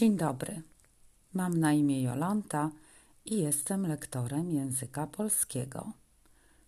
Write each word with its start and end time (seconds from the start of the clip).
Dzień 0.00 0.16
dobry. 0.16 0.62
Mam 1.34 1.60
na 1.60 1.72
imię 1.72 2.02
Jolanta 2.02 2.70
i 3.24 3.38
jestem 3.38 3.86
lektorem 3.86 4.50
języka 4.50 5.06
polskiego. 5.06 5.92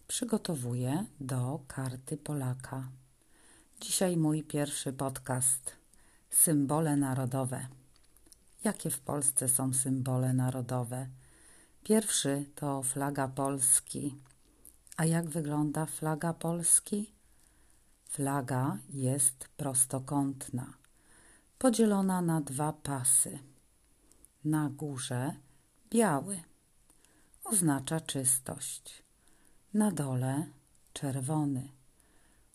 Przygotowuję 0.08 1.06
do 1.20 1.60
karty 1.66 2.16
Polaka. 2.16 2.88
Dzisiaj 3.80 4.16
mój 4.16 4.42
pierwszy 4.42 4.92
podcast. 4.92 5.76
Symbole 6.30 6.96
narodowe. 6.96 7.66
Jakie 8.64 8.90
w 8.90 9.00
Polsce 9.00 9.48
są 9.48 9.74
symbole 9.74 10.32
narodowe? 10.32 11.08
Pierwszy 11.84 12.44
to 12.54 12.82
flaga 12.82 13.28
Polski. 13.28 14.14
A 14.96 15.04
jak 15.04 15.28
wygląda 15.28 15.86
flaga 15.86 16.32
Polski? 16.32 17.12
Flaga 18.08 18.78
jest 18.90 19.48
prostokątna 19.56 20.81
podzielona 21.62 22.22
na 22.22 22.40
dwa 22.40 22.72
pasy. 22.72 23.38
Na 24.44 24.68
górze 24.68 25.34
biały 25.90 26.40
oznacza 27.44 28.00
czystość, 28.00 29.02
na 29.74 29.90
dole 29.92 30.46
czerwony 30.92 31.68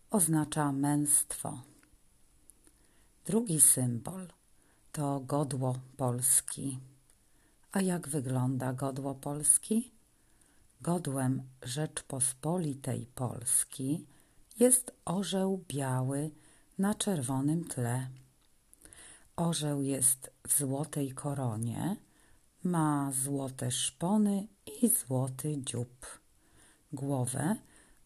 oznacza 0.09 0.72
męstwo. 0.72 1.62
Drugi 3.26 3.62
symbol 3.62 4.28
to 4.91 5.20
godło 5.20 5.80
Polski. 5.98 6.80
A 7.72 7.81
jak 7.81 8.08
wygląda 8.08 8.73
godło 8.73 9.16
Polski? 9.16 9.92
Godłem 10.81 11.44
Rzeczpospolitej 11.62 13.05
Polski 13.16 14.08
jest 14.59 14.92
orzeł 15.05 15.64
biały 15.67 16.31
na 16.78 16.95
czerwonym 16.95 17.64
tle. 17.67 18.08
Orzeł 19.38 19.82
jest 19.82 20.32
w 20.48 20.58
złotej 20.58 21.12
koronie, 21.12 21.95
ma 22.64 23.12
złote 23.23 23.72
szpony 23.72 24.48
i 24.81 24.89
złoty 24.89 25.58
dziób. 25.58 26.20
Głowę 26.94 27.56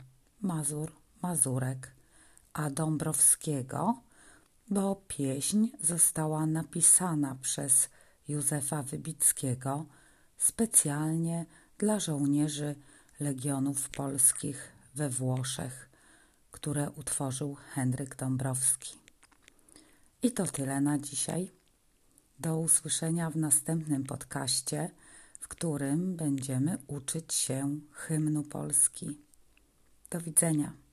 Mazur, 0.42 0.92
Mazurek, 1.22 1.92
a 2.54 2.70
Dąbrowskiego 2.70 4.07
bo 4.70 4.96
pieśń 5.08 5.68
została 5.82 6.46
napisana 6.46 7.36
przez 7.42 7.90
Józefa 8.28 8.84
Wybickiego 8.84 9.86
specjalnie 10.38 11.46
dla 11.78 12.00
żołnierzy 12.00 12.76
Legionów 13.20 13.90
Polskich 13.90 14.72
we 14.96 15.10
Włoszech, 15.10 15.90
które 16.52 16.92
utworzył 16.92 17.56
Henryk 17.56 18.16
Dąbrowski. 18.16 18.96
I 20.24 20.32
to 20.32 20.46
tyle 20.46 20.82
na 20.82 20.98
dzisiaj. 20.98 21.52
Do 22.40 22.58
usłyszenia 22.58 23.30
w 23.30 23.36
następnym 23.36 24.04
podcaście, 24.04 24.90
w 25.40 25.48
którym 25.48 26.16
będziemy 26.16 26.78
uczyć 26.88 27.34
się 27.34 27.80
hymnu 27.92 28.44
Polski. 28.44 29.22
Do 30.10 30.22
widzenia. 30.22 30.87